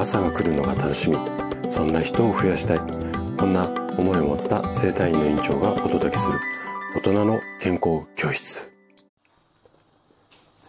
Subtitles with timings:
[0.00, 1.18] 朝が来るのが楽しみ。
[1.70, 2.78] そんな人を増やしたい。
[3.38, 3.68] こんな
[3.98, 6.40] 思いを持った生体院の院長がお届けする。
[6.96, 8.72] 大人の健康教室。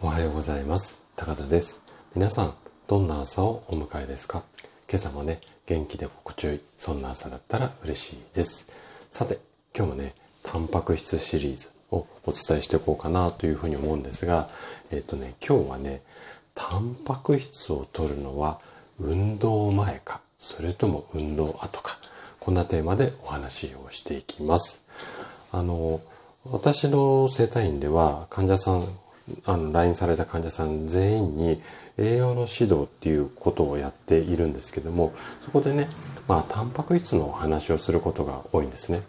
[0.02, 1.02] おはようございます。
[1.15, 1.81] 高田です。
[2.13, 2.54] 皆さん
[2.89, 4.44] どんな朝をお迎えですか？
[4.89, 8.67] 今朝もね元気で心地よいそんな朝だったら嬉しいです。
[9.09, 9.39] さて
[9.73, 10.13] 今日もね
[10.43, 14.49] タンパク質シリーズをお伝えしていこうかなというふうに思うんですが
[14.91, 16.02] えっ、とね今日はね
[16.53, 18.59] タンパク質を取るのは
[19.04, 21.98] 運動前か、それとも運動後か、
[22.40, 24.86] こんなテーマでお話をしていきます。
[25.52, 26.02] あの、
[26.46, 28.86] 私の生体院では患者さん、
[29.45, 31.62] あの、来院された患者さん全員に
[31.98, 35.88] 栄養の指導っていうことをやっているんですけども、そこでね、
[36.28, 39.02] まあ、タンパク質のお話をすることが多いんですね。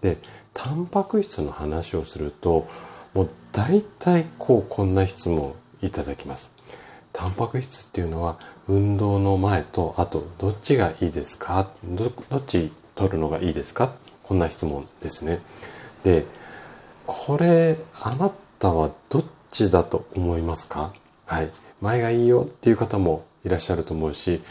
[0.00, 0.18] で、
[0.54, 2.66] タンパク質の話をすると、
[3.14, 6.52] もう大体こう、こんな質問いただきます。
[7.12, 8.38] タンパク質っていうのは
[8.68, 11.70] 運動の前と後どっちがいいですか？
[11.84, 13.92] どっち取るのがいいですか？
[14.22, 15.40] こんな質問ですね。
[16.04, 16.24] で、
[17.06, 20.92] これあなたはどっちだと思いますか？
[21.26, 21.50] はい。
[21.80, 24.42] 前がいいよっていう方もいらっしゃると思うし、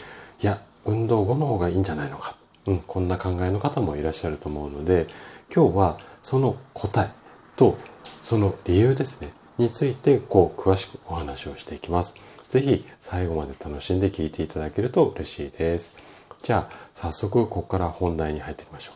[0.42, 2.36] いや、運動後の方がいいんじゃないのか？
[2.66, 5.06] うん、こんな考えの方もいらっしゃると思うので、
[5.54, 7.10] 今日はその答え
[7.56, 9.32] とその理由ですね。
[9.60, 12.14] についてこう詳しくお話をしていきます。
[12.48, 16.26] ぜひ最後まで楽しんで聞いていただけると嬉しいです。
[16.42, 18.92] じゃあ早速ここから本題に入っていきましょ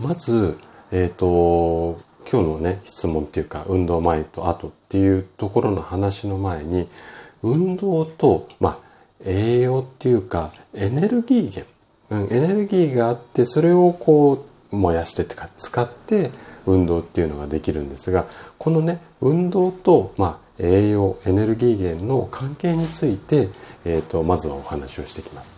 [0.00, 0.06] う。
[0.08, 0.58] まず、
[0.90, 6.88] えっ、ー、と、今日のね、質問っていうか、運動前と後っていうところの話の前に、
[7.42, 8.78] 運動と、まあ、
[9.24, 11.64] 栄養っていうか、エネルギー
[12.10, 16.30] 源、うん、エネルギーがあって、それをこう、燃やしてとか使って、
[16.66, 18.26] 運動っていうのができるんですが、
[18.58, 23.48] このね、運動と、まあ、栄養、エネルギー源の関係について、
[23.84, 25.54] えっ、ー、と、まずはお話をしていきます。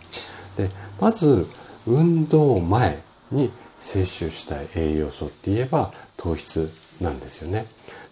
[0.56, 0.68] で、
[1.00, 1.46] まず、
[1.86, 2.98] 運動前
[3.30, 7.64] に摂取したい栄養素って言えば糖質なんですよね。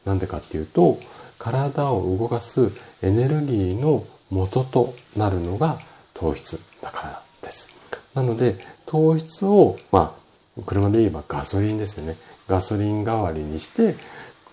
[0.05, 0.99] なんでかっていうと、
[1.39, 2.71] 体を動かす
[3.03, 5.79] エネルギーの元となるのが
[6.15, 7.69] 糖質だからです。
[8.15, 8.57] なので、
[8.87, 10.15] 糖質を、ま
[10.59, 12.17] あ、車で言えばガソリンですよね。
[12.49, 13.97] ガソリン代わりにして、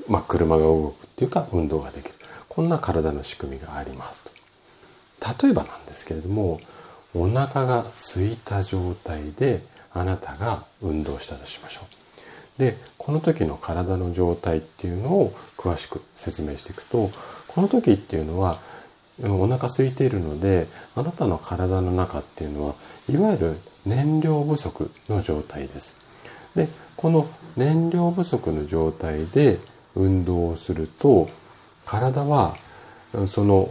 [0.08, 2.16] まあ、車が動くっていうか運動ができる。
[2.50, 4.32] こんな体の仕組みがありますと。
[5.44, 6.60] 例えばなんですけれども、
[7.16, 9.62] お腹が空いた状態で
[9.94, 11.82] あなたが運動したとしましょ
[12.58, 12.60] う。
[12.60, 17.10] で、この時の体の状態っていうのを詳しく説明していくと、
[17.48, 18.58] この時っていうのは
[19.24, 22.76] お腹空いているので、あなたの体の中っていうのは、
[23.10, 25.96] いわゆる燃料不足の状態です。
[26.56, 27.28] で、この
[27.58, 29.60] 燃料不足の状態で
[29.96, 31.28] 運動をすると
[31.86, 32.54] 体は
[33.28, 33.70] その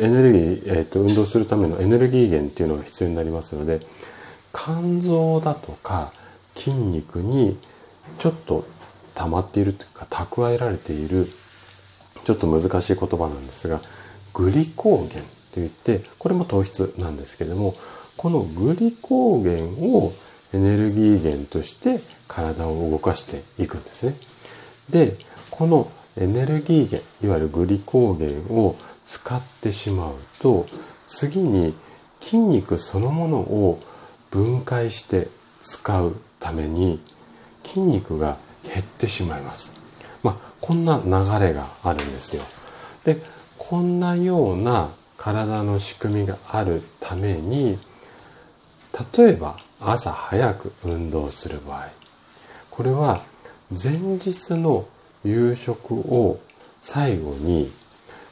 [0.00, 3.80] エネルギー、えーと、運動するためのエネルギー源っていうのが必要になりますので
[4.52, 6.12] 肝臓だとか
[6.54, 7.56] 筋肉に
[8.18, 8.64] ちょっと
[9.14, 11.26] 溜まっているというか蓄えられている
[12.24, 13.80] ちょっと難しい言葉なんですが
[14.34, 15.22] グリコーゲン
[15.54, 17.72] といってこれも糖質なんですけれども
[18.16, 20.12] このグリコーゲンを
[20.56, 24.14] エネルギー源として体を動かしていくんですね。
[24.88, 25.14] で、
[25.50, 28.74] このエネルギー源、いわゆるグリコーゲンを
[29.04, 30.64] 使ってしまうと、
[31.06, 31.74] 次に
[32.20, 33.78] 筋肉そのものを
[34.30, 35.28] 分解して
[35.60, 37.00] 使うために
[37.62, 39.74] 筋肉が減ってしまいます。
[40.22, 41.12] まあ、こんな流
[41.44, 42.42] れがあるんですよ。
[43.04, 43.20] で、
[43.58, 47.78] こんなような体の仕組みがあるために、
[49.18, 51.88] 例えば朝早く運動する場合。
[52.70, 53.22] これは
[53.70, 54.86] 前日の
[55.24, 56.38] 夕食を
[56.80, 57.70] 最後に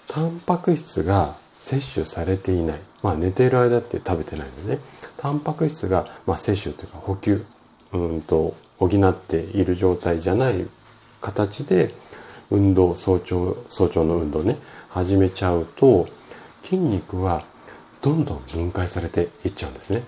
[0.08, 2.80] タンパク質が摂取されていない。
[3.02, 4.80] まあ寝ている間って食べてないのでね。
[5.16, 7.44] タンパク質が、まあ、摂取というか補給。
[7.92, 10.66] うんと補っている状態じゃない
[11.20, 11.90] 形で
[12.50, 14.56] 運動早朝早朝の運動ね。
[14.90, 16.06] 始めちゃうと
[16.62, 17.42] 筋肉は
[18.02, 20.02] どんどん分解されていっちゃうんですね。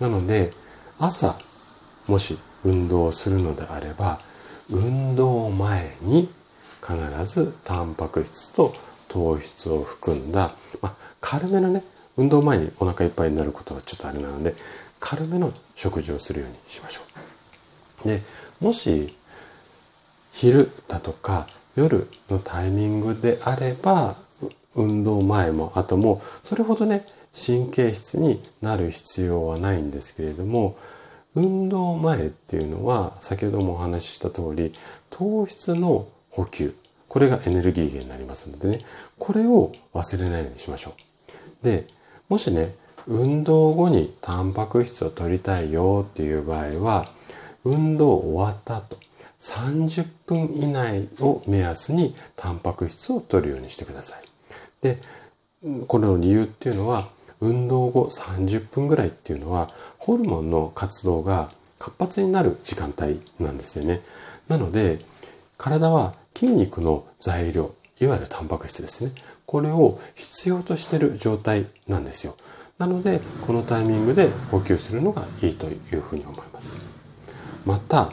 [0.00, 0.50] なので
[0.98, 1.36] 朝
[2.06, 4.18] もし運動をするのであれば
[4.70, 6.28] 運動前に
[6.80, 8.72] 必ずタンパク質と
[9.08, 10.50] 糖質を含んだ、
[10.82, 11.82] まあ、軽めのね
[12.16, 14.54] 運動前にお腹いっぱいになることはちょっとあれなので
[15.00, 17.02] 軽めの食事をするようにしましょ
[18.04, 18.08] う。
[18.08, 18.22] で
[18.60, 19.14] もし
[20.32, 21.46] 昼だとか
[21.76, 24.16] 夜のタイミングであれば
[24.74, 30.76] 運動前も後もそれほどね神経質になる必要はないんですけれども、
[31.34, 34.72] 運動前っていうのは、先ほどもお話しした通り、
[35.10, 36.74] 糖質の補給。
[37.08, 38.78] これがエネルギー源になりますのでね、
[39.18, 40.94] これを忘れないようにしましょ
[41.62, 41.64] う。
[41.64, 41.86] で、
[42.28, 42.74] もしね、
[43.06, 47.06] 運動後にタンパク質を取りたいよっていう場合は、
[47.64, 48.98] 運動終わった後、
[49.38, 54.22] 30分以内を目安にタンパク質を取るようにしてください。
[54.82, 54.98] で、
[55.86, 57.08] この理由っていうのは、
[57.40, 59.68] 運動後30分ぐらいっていうのは、
[59.98, 61.48] ホルモンの活動が
[61.78, 64.00] 活発になる時間帯なんですよね。
[64.48, 64.98] なので、
[65.56, 69.12] 体は筋肉の材料、いわゆるタンパク質ですね。
[69.46, 72.36] これを必要としてる状態なんですよ。
[72.78, 76.74] なので、このタイミングで補給するのがいいというふうに思います。
[77.64, 78.10] また、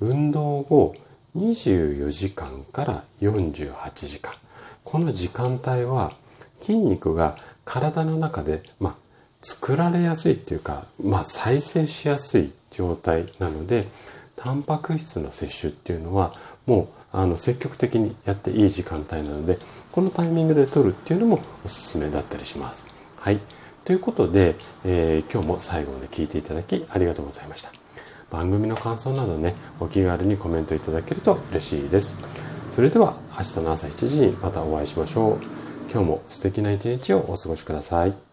[0.00, 0.94] 運動後
[1.36, 3.74] 24時間から48
[4.06, 4.32] 時間。
[4.84, 6.12] この時間帯は
[6.60, 8.96] 筋肉が体の中で、まあ、
[9.40, 13.86] 作られやすいっていうか、まあ、再生しやすい状態なので、
[14.36, 16.32] タンパク質の摂取っていうのは
[16.66, 19.58] もうあの積極的にやっていい時間帯なので、
[19.92, 22.86] このタイミングで取るっていうのもおすすめだったりします。
[23.16, 23.40] はい。
[23.84, 27.70] ということで、えー、今日も最後まで聞いていただきありがとうございました。
[28.30, 32.18] 番組の感想などね、お気軽にコメントいただけると嬉しいです。
[32.68, 35.65] それでは明日の朝7時にまたお会いしましょう。
[35.90, 38.25] 今日も素敵な一日をお過ごしください。